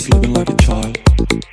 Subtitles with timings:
[0.00, 1.49] He's living like a child.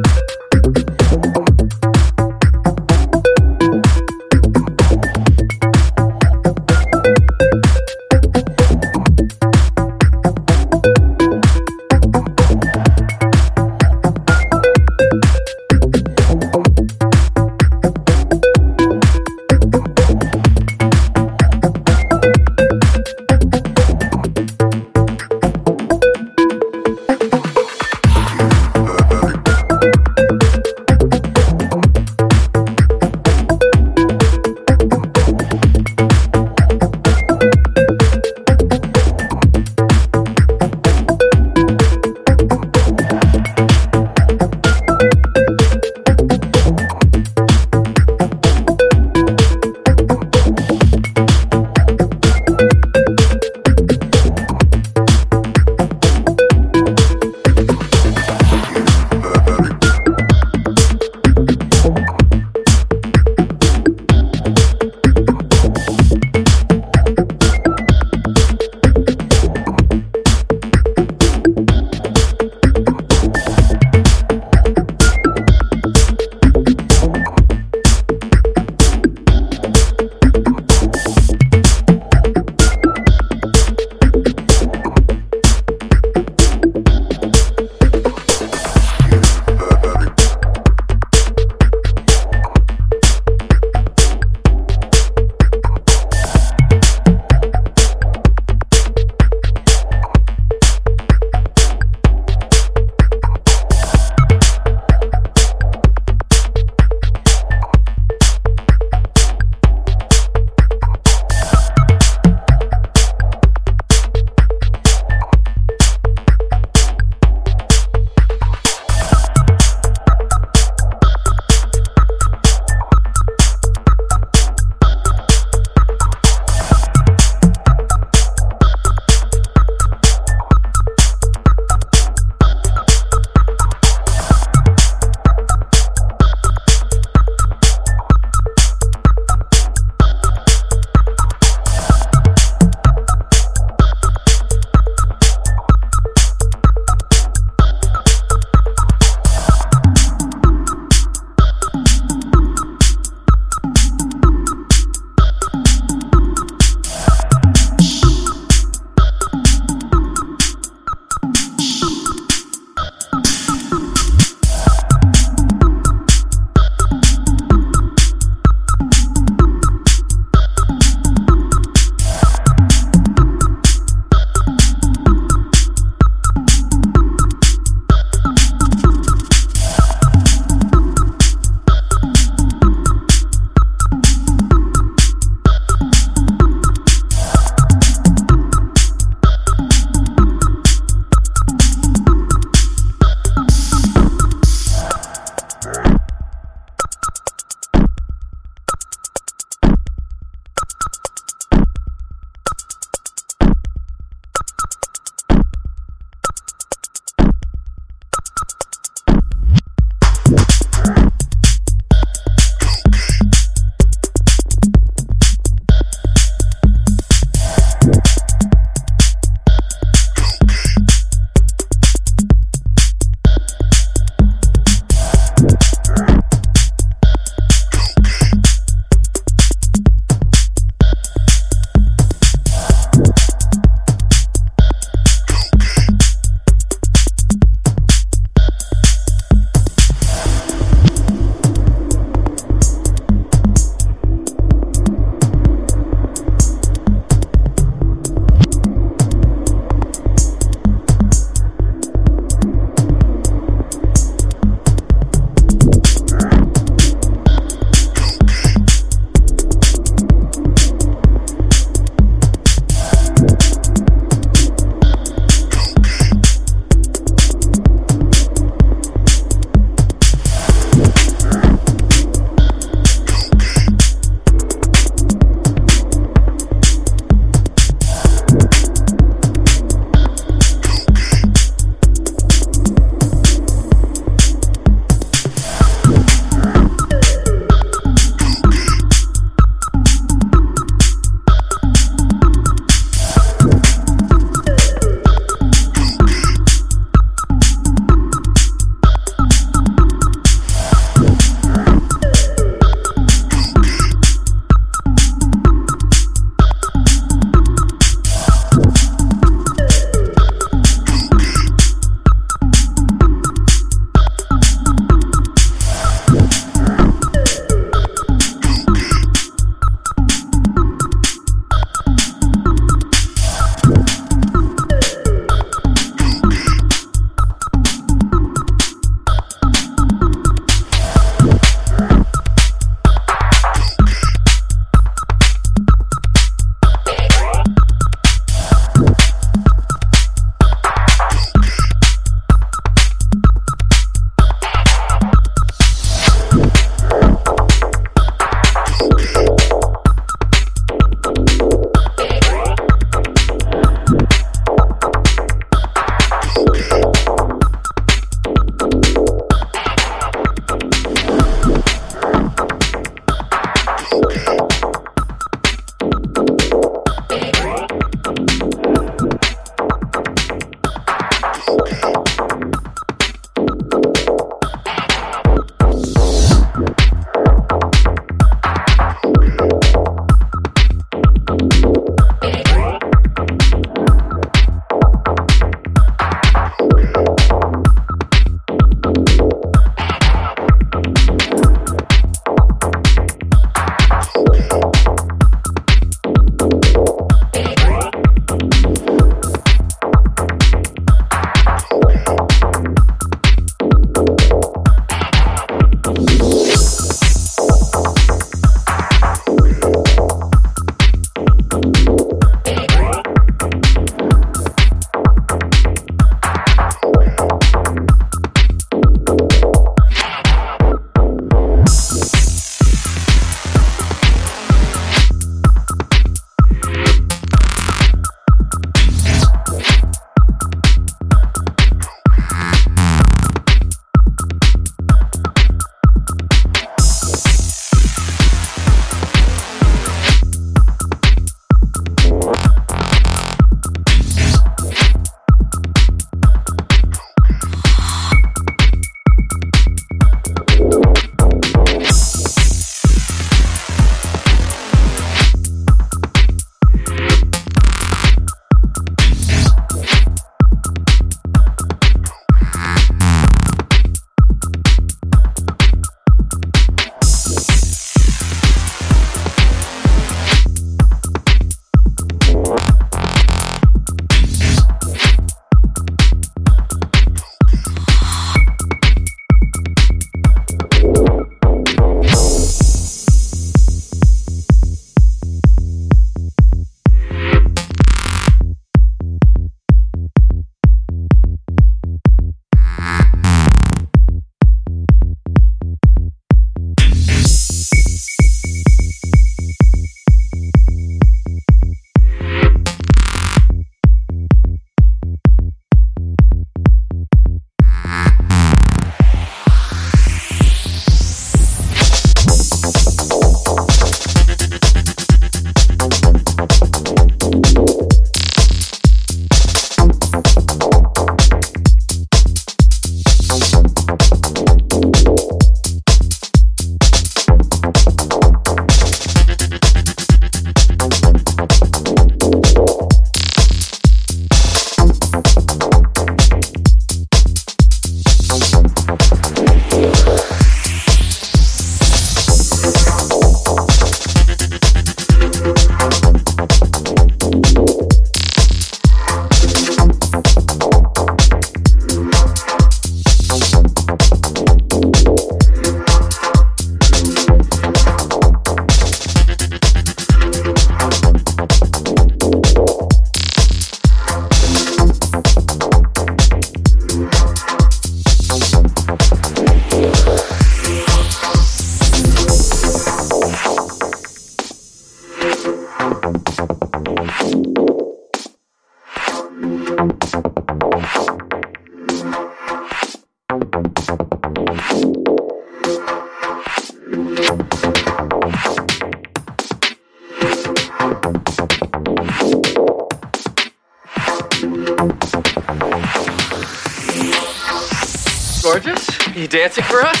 [599.41, 600.00] Dancing for us?